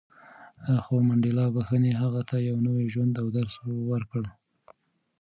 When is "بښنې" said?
1.55-1.91